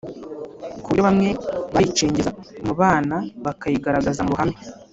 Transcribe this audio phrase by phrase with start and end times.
[0.81, 1.29] ku buryo bamwe
[1.73, 3.15] bayicengeza no mu bana
[3.45, 4.57] bakayigaragaza mu ruhame